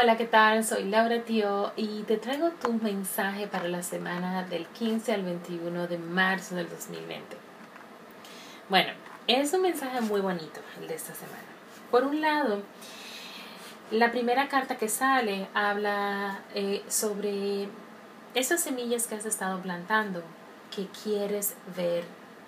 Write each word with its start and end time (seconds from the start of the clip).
Hola, 0.00 0.16
¿qué 0.16 0.26
tal? 0.26 0.64
Soy 0.64 0.84
Laura 0.84 1.24
Tio 1.24 1.72
y 1.74 2.04
te 2.04 2.18
traigo 2.18 2.50
tu 2.50 2.72
mensaje 2.72 3.48
para 3.48 3.66
la 3.66 3.82
semana 3.82 4.44
del 4.44 4.64
15 4.66 5.12
al 5.12 5.24
21 5.24 5.88
de 5.88 5.98
marzo 5.98 6.54
del 6.54 6.68
2020. 6.68 7.36
Bueno, 8.68 8.92
es 9.26 9.52
un 9.54 9.62
mensaje 9.62 10.00
muy 10.02 10.20
bonito 10.20 10.60
el 10.80 10.86
de 10.86 10.94
esta 10.94 11.14
semana. 11.14 11.42
Por 11.90 12.04
un 12.04 12.20
lado, 12.20 12.62
la 13.90 14.12
primera 14.12 14.46
carta 14.46 14.76
que 14.76 14.88
sale 14.88 15.48
habla 15.52 16.42
eh, 16.54 16.84
sobre 16.86 17.68
esas 18.34 18.60
semillas 18.60 19.08
que 19.08 19.16
has 19.16 19.26
estado 19.26 19.60
plantando, 19.60 20.22
que 20.70 20.86
quieres 21.02 21.56
ver 21.76 22.04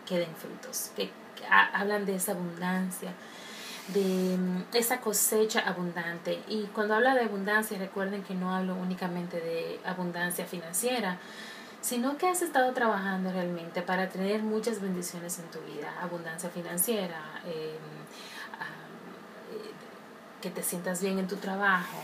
que 0.07 0.19
den 0.19 0.37
frutos, 0.37 0.93
que, 0.95 1.11
hablan 1.73 2.07
de 2.07 2.15
esa 2.15 2.31
abundancia, 2.31 3.11
de 3.93 4.37
mm, 4.39 4.75
esa 4.75 5.01
cosecha 5.01 5.61
abundante. 5.61 6.43
Y 6.49 6.65
cuando 6.75 6.95
habla 6.95 7.15
de 7.15 7.25
abundancia, 7.25 7.79
recuerden 7.79 8.23
que 8.23 8.35
no 8.35 8.55
hablo 8.55 8.75
únicamente 8.75 9.41
de 9.41 9.81
abundancia 9.85 10.47
financiera, 10.47 11.19
sino 11.81 12.17
que 12.19 12.29
has 12.29 12.43
estado 12.43 12.73
trabajando 12.73 13.33
realmente 13.33 13.83
para 13.83 14.09
tener 14.09 14.43
muchas 14.43 14.81
bendiciones 14.81 15.39
en 15.39 15.51
tu 15.51 15.61
vida, 15.61 15.93
abundancia 16.01 16.51
financiera, 16.51 17.41
em, 17.45 17.51
eh, 17.51 17.79
que 20.43 20.51
te 20.51 20.63
sientas 20.63 21.03
bien 21.03 21.19
en 21.19 21.27
tu 21.27 21.37
trabajo, 21.37 21.99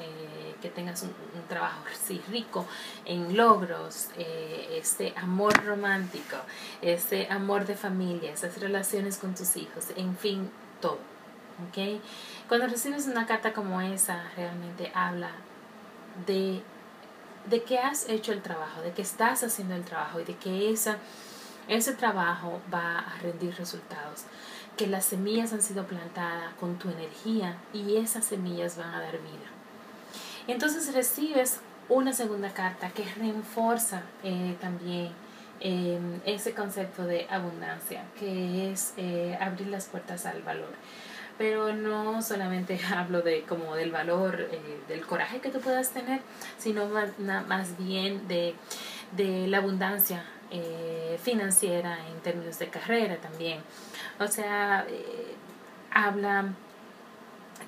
eh, 0.00 0.54
que 0.60 0.68
tengas 0.68 1.02
un, 1.02 1.12
trabajo 1.48 1.82
sí, 2.06 2.20
rico 2.28 2.66
en 3.04 3.36
logros, 3.36 4.08
eh, 4.16 4.76
este 4.78 5.14
amor 5.16 5.52
romántico, 5.64 6.36
ese 6.82 7.26
amor 7.30 7.66
de 7.66 7.76
familia, 7.76 8.32
esas 8.32 8.58
relaciones 8.60 9.16
con 9.16 9.34
tus 9.34 9.56
hijos, 9.56 9.86
en 9.96 10.16
fin, 10.16 10.50
todo. 10.80 10.98
¿Okay? 11.68 12.00
Cuando 12.48 12.66
recibes 12.66 13.06
una 13.06 13.26
carta 13.26 13.52
como 13.52 13.80
esa, 13.80 14.22
realmente 14.36 14.90
habla 14.94 15.30
de, 16.26 16.62
de 17.48 17.62
que 17.62 17.78
has 17.78 18.08
hecho 18.08 18.32
el 18.32 18.42
trabajo, 18.42 18.82
de 18.82 18.92
que 18.92 19.02
estás 19.02 19.42
haciendo 19.42 19.74
el 19.74 19.84
trabajo 19.84 20.20
y 20.20 20.24
de 20.24 20.36
que 20.36 20.70
esa, 20.70 20.98
ese 21.68 21.92
trabajo 21.94 22.60
va 22.72 22.98
a 22.98 23.18
rendir 23.18 23.54
resultados 23.56 24.24
que 24.76 24.86
las 24.86 25.04
semillas 25.04 25.52
han 25.52 25.60
sido 25.60 25.86
plantadas 25.86 26.54
con 26.58 26.78
tu 26.78 26.88
energía 26.88 27.58
y 27.74 27.96
esas 27.96 28.24
semillas 28.24 28.78
van 28.78 28.94
a 28.94 29.00
dar 29.00 29.12
vida. 29.18 29.50
Entonces 30.46 30.94
recibes 30.94 31.60
una 31.90 32.14
segunda 32.14 32.54
carta 32.54 32.88
que 32.88 33.04
refuerza 33.04 34.02
eh, 34.22 34.56
también 34.58 35.12
em, 35.60 36.20
ese 36.24 36.54
concepto 36.54 37.04
de 37.04 37.26
abundancia, 37.28 38.04
que 38.18 38.72
es 38.72 38.94
eh, 38.96 39.36
abrir 39.38 39.66
las 39.66 39.84
puertas 39.84 40.24
al 40.24 40.40
valor. 40.42 40.70
Pero 41.40 41.72
no 41.72 42.20
solamente 42.20 42.78
hablo 42.94 43.22
de 43.22 43.44
como 43.44 43.74
del 43.74 43.90
valor, 43.90 44.48
eh, 44.52 44.80
del 44.88 45.06
coraje 45.06 45.40
que 45.40 45.48
tú 45.48 45.60
puedas 45.60 45.90
tener, 45.90 46.20
sino 46.58 46.86
más, 46.86 47.18
más 47.18 47.78
bien 47.78 48.28
de, 48.28 48.54
de 49.16 49.46
la 49.48 49.58
abundancia 49.58 50.22
financiera 51.22 51.96
en 52.08 52.20
términos 52.22 52.58
de 52.58 52.68
carrera 52.68 53.16
también. 53.18 53.60
O 54.18 54.26
sea, 54.26 54.84
habla 55.92 56.52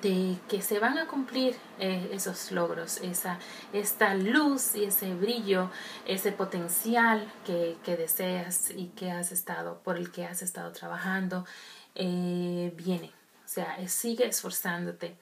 de 0.03 0.37
que 0.49 0.61
se 0.61 0.79
van 0.79 0.97
a 0.97 1.07
cumplir 1.07 1.55
eh, 1.79 2.09
esos 2.11 2.51
logros, 2.51 2.97
esa, 2.97 3.39
esta 3.71 4.15
luz 4.15 4.75
y 4.75 4.83
ese 4.83 5.15
brillo, 5.15 5.71
ese 6.05 6.31
potencial 6.33 7.31
que, 7.45 7.77
deseas 7.85 8.71
y 8.71 8.87
que 8.87 9.11
has 9.11 9.31
estado, 9.31 9.79
por 9.83 9.97
el 9.97 10.11
que 10.11 10.25
has 10.25 10.41
estado 10.41 10.71
trabajando, 10.71 11.45
eh, 11.95 12.73
viene. 12.75 13.22
Sea, 13.53 13.87
sigue 13.87 14.25
esforzándote, 14.25 15.15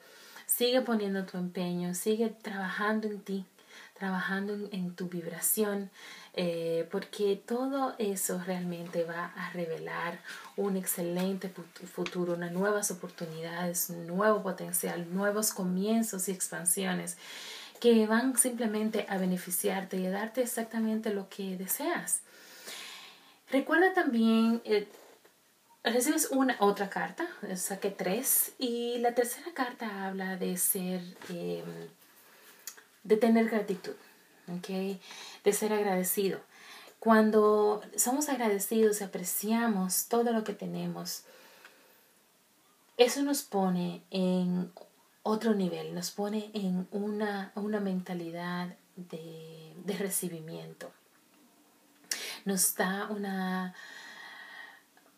sigue 0.46 0.80
poniendo 0.80 1.26
tu 1.26 1.36
empeño, 1.36 1.92
sigue 1.92 2.30
trabajando 2.30 3.06
en 3.06 3.20
ti, 3.20 3.44
trabajando 3.92 4.54
en, 4.72 4.94
tu 4.94 5.10
vibración, 5.10 5.90
eh, 6.32 6.88
porque 6.90 7.36
todo 7.36 7.94
eso 7.98 8.40
realmente 8.46 9.04
va 9.04 9.26
a 9.36 9.50
revelar 9.50 10.18
un 10.56 10.78
excelente 10.78 11.52
futuro, 11.92 12.32
unas 12.32 12.52
nuevas 12.52 12.90
oportunidades, 12.90 13.90
un 13.90 14.06
nuevo 14.06 14.42
potencial, 14.42 15.12
nuevos 15.12 15.52
comienzos 15.52 16.26
y 16.30 16.32
expansiones 16.32 17.18
que 17.80 18.06
van 18.06 18.38
simplemente 18.38 19.04
a 19.10 19.18
beneficiarte 19.18 19.98
y 19.98 20.06
a 20.06 20.10
darte 20.10 20.40
exactamente 20.40 21.12
lo 21.12 21.28
que 21.28 21.58
deseas. 21.58 22.22
Recuerda 23.50 23.92
también, 23.92 24.62
eh, 24.64 24.88
recibes 25.84 26.28
una 26.30 26.56
otra 26.60 26.88
carta, 26.88 27.26
saqué 27.56 27.90
tres, 27.90 28.52
y 28.58 28.98
la 28.98 29.14
tercera 29.14 29.52
carta 29.52 30.06
habla 30.06 30.36
de 30.36 30.56
ser 30.56 31.00
em, 31.28 31.88
de 33.04 33.16
tener 33.16 33.48
gratitud, 33.48 33.96
¿okay? 34.58 35.00
de 35.44 35.52
ser 35.52 35.72
agradecido. 35.72 36.40
Cuando 36.98 37.82
somos 37.96 38.28
agradecidos 38.28 39.00
y 39.00 39.04
apreciamos 39.04 40.06
todo 40.06 40.32
lo 40.32 40.44
que 40.44 40.52
tenemos, 40.52 41.24
eso 42.96 43.22
nos 43.22 43.42
pone 43.42 44.02
en 44.10 44.70
otro 45.24 45.54
nivel, 45.54 45.94
nos 45.94 46.12
pone 46.12 46.50
en 46.54 46.86
una, 46.92 47.50
una 47.56 47.80
mentalidad 47.80 48.76
de, 48.94 49.74
de 49.84 49.98
recibimiento. 49.98 50.92
Nos 52.44 52.74
da 52.76 53.08
una, 53.10 53.74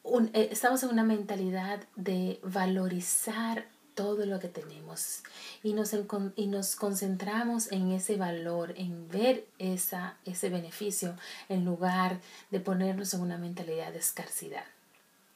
eh, 0.05 0.49
estamos 0.53 0.83
en 0.83 0.91
una 0.91 1.05
mentalidad 1.05 1.81
de 1.97 2.41
valorizar 2.43 3.67
todo 3.95 4.27
lo 4.27 4.41
que 4.41 4.49
tenemos 4.49 5.23
y 5.63 5.73
nos, 5.73 5.95
y 6.37 6.47
nos 6.47 6.77
concentramos 6.77 7.71
en 7.73 7.93
ese 7.93 8.17
valor, 8.17 8.75
en 8.77 9.09
ver 9.09 9.47
esa, 9.59 10.17
ese 10.25 10.51
beneficio 10.51 11.17
en 11.49 11.65
lugar 11.65 12.21
de 12.51 12.61
ponernos 12.61 13.15
en 13.15 13.21
una 13.21 13.39
mentalidad 13.39 13.93
de 13.93 13.99
escasidad. 13.99 14.65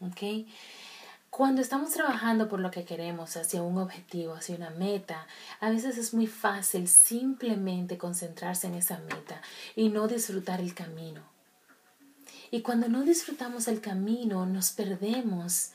¿Okay? 0.00 0.46
Cuando 1.30 1.60
estamos 1.60 1.90
trabajando 1.90 2.48
por 2.48 2.60
lo 2.60 2.70
que 2.70 2.84
queremos, 2.84 3.36
hacia 3.36 3.62
un 3.62 3.78
objetivo, 3.78 4.34
hacia 4.34 4.56
una 4.56 4.70
meta, 4.70 5.26
a 5.60 5.70
veces 5.70 5.98
es 5.98 6.14
muy 6.14 6.26
fácil 6.26 6.88
simplemente 6.88 7.98
concentrarse 7.98 8.66
en 8.66 8.74
esa 8.74 8.98
meta 8.98 9.40
y 9.76 9.88
no 9.88 10.08
disfrutar 10.08 10.60
el 10.60 10.74
camino. 10.74 11.37
Y 12.50 12.62
cuando 12.62 12.88
no 12.88 13.02
disfrutamos 13.02 13.68
el 13.68 13.80
camino, 13.80 14.46
nos 14.46 14.70
perdemos 14.70 15.70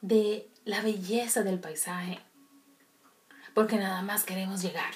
de 0.00 0.48
la 0.64 0.82
belleza 0.82 1.42
del 1.42 1.58
paisaje, 1.58 2.18
porque 3.54 3.76
nada 3.76 4.02
más 4.02 4.24
queremos 4.24 4.62
llegar. 4.62 4.92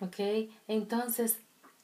¿Ok? 0.00 0.50
Entonces, 0.68 1.36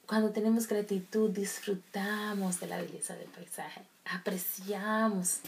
cuando 0.07 0.31
tenemos 0.31 0.67
gratitud, 0.67 1.31
disfrutamos 1.31 2.61
de 2.61 2.67
la 2.67 2.79
belleza 2.79 3.15
del 3.15 3.29
paisaje, 3.29 3.83
apreciamos 4.05 5.41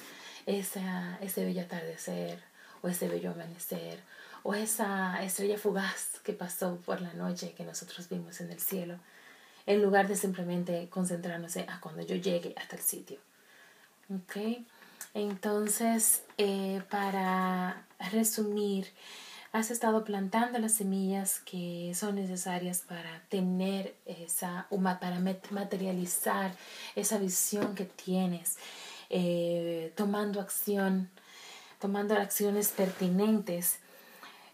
esa, 0.47 1.19
ese 1.21 1.45
bello 1.45 1.63
atardecer 1.63 2.43
o 2.83 2.89
ese 2.89 3.09
bello 3.09 3.31
amanecer 3.33 4.01
o 4.43 4.55
esa 4.55 5.23
estrella 5.23 5.59
fugaz 5.59 6.21
que 6.25 6.33
pasó 6.33 6.77
por 6.85 7.01
la 7.01 7.13
noche 7.15 7.55
que 7.57 7.65
nosotros 7.65 8.09
vimos 8.09 8.41
en 8.41 8.51
el 8.51 8.61
cielo, 8.61 8.99
en 9.67 9.83
lugar 9.83 10.09
de 10.09 10.17
simplemente 10.17 10.89
concentrarnos 10.91 11.57
a 11.57 11.81
cuando 11.81 12.03
yo 12.03 12.17
llegue 12.17 12.55
hasta 12.57 12.77
el 12.77 12.83
sitio. 12.83 13.19
¿Ok? 14.11 14.65
Entonces, 15.15 16.23
eh, 16.39 16.83
para 16.91 17.87
resumir, 18.11 18.89
has 19.53 19.71
estado 19.71 20.05
plantando 20.05 20.59
las 20.59 20.73
semillas 20.73 21.41
que 21.41 21.93
son 21.95 22.15
necesarias 22.15 22.83
para 22.89 23.23
tener 23.29 23.95
esa, 24.07 24.67
para 24.99 25.21
materializar 25.51 26.55
esa 26.97 27.19
visión 27.19 27.75
que 27.75 27.85
tienes, 27.85 28.57
eh, 29.11 29.93
tomando 29.95 30.41
acción, 30.41 31.11
tomando 31.79 32.15
acciones 32.15 32.69
pertinentes. 32.69 33.79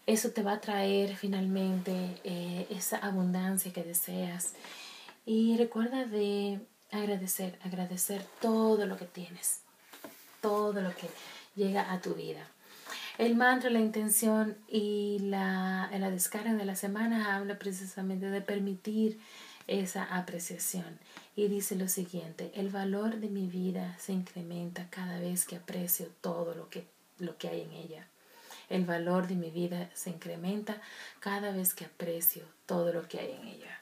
Eso 0.05 0.31
te 0.31 0.43
va 0.43 0.53
a 0.53 0.61
traer 0.61 1.15
finalmente 1.15 1.93
eh, 2.25 2.67
esa 2.69 2.97
abundancia 2.97 3.71
que 3.71 3.83
deseas. 3.83 4.53
Y 5.29 5.57
recuerda 5.57 6.05
de 6.05 6.59
agradecer, 6.91 7.59
agradecer 7.63 8.25
todo 8.41 8.87
lo 8.87 8.97
que 8.97 9.05
tienes 9.05 9.61
todo 10.41 10.81
lo 10.81 10.95
que 10.95 11.09
llega 11.55 11.91
a 11.91 12.01
tu 12.01 12.13
vida. 12.15 12.47
El 13.17 13.35
mantra, 13.35 13.69
la 13.69 13.79
intención 13.79 14.57
y 14.67 15.19
la, 15.19 15.89
la 15.91 16.09
descarga 16.09 16.53
de 16.53 16.65
la 16.65 16.75
semana 16.75 17.35
habla 17.35 17.59
precisamente 17.59 18.29
de 18.29 18.41
permitir 18.41 19.19
esa 19.67 20.03
apreciación. 20.03 20.99
Y 21.35 21.47
dice 21.47 21.75
lo 21.75 21.87
siguiente, 21.87 22.51
el 22.55 22.69
valor 22.69 23.17
de 23.17 23.27
mi 23.27 23.47
vida 23.47 23.95
se 23.99 24.13
incrementa 24.13 24.87
cada 24.89 25.19
vez 25.19 25.45
que 25.45 25.57
aprecio 25.57 26.07
todo 26.21 26.55
lo 26.55 26.69
que, 26.69 26.87
lo 27.19 27.37
que 27.37 27.49
hay 27.49 27.61
en 27.61 27.73
ella. 27.73 28.07
El 28.69 28.85
valor 28.85 29.27
de 29.27 29.35
mi 29.35 29.51
vida 29.51 29.89
se 29.93 30.11
incrementa 30.11 30.81
cada 31.19 31.51
vez 31.51 31.73
que 31.73 31.85
aprecio 31.85 32.43
todo 32.65 32.93
lo 32.93 33.07
que 33.07 33.19
hay 33.19 33.31
en 33.31 33.47
ella. 33.47 33.78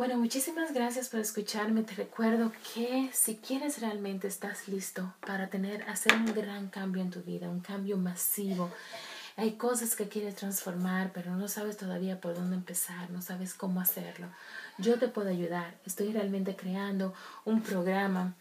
Bueno, 0.00 0.16
muchísimas 0.16 0.72
gracias 0.72 1.10
por 1.10 1.20
escucharme. 1.20 1.82
Te 1.82 1.94
recuerdo 1.94 2.52
que 2.72 3.10
si 3.12 3.36
quieres 3.36 3.82
realmente 3.82 4.28
estás 4.28 4.66
listo 4.66 5.12
para 5.26 5.50
tener, 5.50 5.82
hacer 5.90 6.14
un 6.14 6.24
gran 6.32 6.68
cambio 6.68 7.02
en 7.02 7.10
tu 7.10 7.20
vida, 7.20 7.50
un 7.50 7.60
cambio 7.60 7.98
masivo. 7.98 8.70
Hay 9.36 9.56
cosas 9.56 9.94
que 9.96 10.08
quieres 10.08 10.36
transformar, 10.36 11.10
pero 11.12 11.36
no 11.36 11.48
sabes 11.48 11.76
todavía 11.76 12.18
por 12.18 12.34
dónde 12.34 12.56
empezar, 12.56 13.10
no 13.10 13.20
sabes 13.20 13.52
cómo 13.52 13.78
hacerlo. 13.78 14.28
Yo 14.78 14.98
te 14.98 15.08
puedo 15.08 15.28
ayudar. 15.28 15.74
Estoy 15.84 16.12
realmente 16.12 16.56
creando 16.56 17.12
un 17.44 17.60
programa 17.60 18.32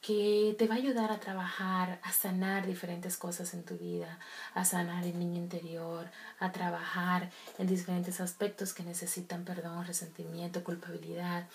que 0.00 0.56
te 0.58 0.66
va 0.66 0.76
a 0.76 0.78
ayudar 0.78 1.12
a 1.12 1.20
trabajar, 1.20 2.00
a 2.02 2.12
sanar 2.12 2.66
diferentes 2.66 3.18
cosas 3.18 3.52
en 3.52 3.64
tu 3.64 3.76
vida, 3.76 4.18
a 4.54 4.64
sanar 4.64 5.04
el 5.04 5.18
niño 5.18 5.36
interior, 5.36 6.10
a 6.38 6.52
trabajar 6.52 7.30
en 7.58 7.66
diferentes 7.66 8.18
aspectos 8.20 8.72
que 8.72 8.82
necesitan 8.82 9.44
perdón, 9.44 9.86
resentimiento, 9.86 10.64
culpabilidad, 10.64 11.46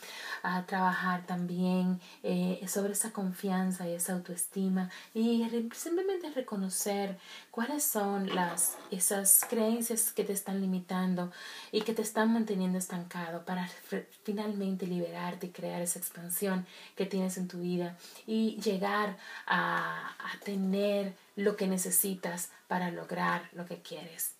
a 0.44 0.64
trabajar 0.68 1.26
también 1.26 2.00
eh, 2.22 2.64
sobre 2.68 2.94
esa 2.94 3.12
confianza 3.12 3.90
y 3.90 3.94
esa 3.94 4.14
autoestima 4.14 4.92
y 5.16 5.44
simplemente 5.74 6.30
reconocer 6.30 7.18
cuáles 7.50 7.84
son 7.84 8.34
las, 8.36 8.78
esas 8.92 9.44
creencias 9.50 10.12
que 10.12 10.24
te 10.24 10.34
están 10.34 10.62
limitando 10.62 11.32
y 11.72 11.82
que 11.82 11.96
te 11.96 12.04
están 12.04 12.32
manteniendo 12.32 12.78
estancado 12.78 13.44
para 13.44 13.68
finalmente 14.24 14.86
liberarte 14.86 15.48
y 15.48 15.50
crear 15.50 15.82
esa 15.82 15.98
expansión 15.98 16.68
que 16.96 17.08
tienes 17.08 17.38
en 17.38 17.48
tu 17.48 17.60
vida. 17.60 17.98
Y 18.28 18.35
llegar 18.62 19.18
a, 19.48 20.12
tener 20.44 21.14
lo 21.36 21.56
que 21.56 21.68
necesitas 21.68 22.50
para 22.68 22.92
lograr 22.92 23.50
lo 23.54 23.66
que 23.66 23.82
quieres. 23.82 24.34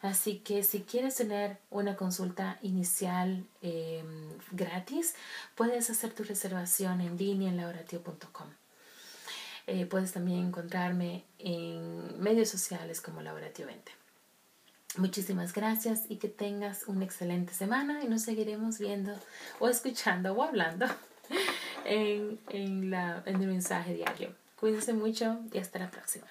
Así 0.00 0.38
que 0.38 0.62
si 0.62 0.82
quieres 0.82 1.16
tener 1.16 1.58
una 1.70 1.96
consulta 1.96 2.58
inicial 2.62 3.44
em, 3.62 4.30
gratis, 4.52 5.14
puedes 5.54 5.90
hacer 5.90 6.12
tu 6.12 6.24
reservación 6.24 7.00
en 7.00 7.16
línea 7.16 7.50
en 7.50 7.58
lauratio.com. 7.58 8.48
Eh, 9.66 9.86
puedes 9.86 10.12
también 10.12 10.46
encontrarme 10.46 11.24
en 11.38 12.20
medios 12.20 12.48
sociales 12.50 13.00
como 13.00 13.22
Lauratio 13.22 13.66
20. 13.66 13.92
Muchísimas 14.96 15.52
gracias 15.52 16.02
y 16.08 16.16
que 16.16 16.28
tengas 16.28 16.84
una 16.86 17.04
excelente 17.04 17.52
semana 17.52 18.04
y 18.04 18.08
nos 18.08 18.22
seguiremos 18.22 18.78
viendo 18.78 19.12
o 19.58 19.68
escuchando 19.68 20.32
o 20.34 20.42
hablando 20.42 20.86
en, 21.84 22.38
en, 22.50 22.90
la, 22.90 23.22
en 23.26 23.40
el 23.40 23.48
mensaje 23.48 23.94
diario. 23.94 24.30
Cuídense 24.58 24.92
mucho 24.92 25.38
y 25.52 25.58
hasta 25.58 25.78
la 25.78 25.90
próxima. 25.90 26.26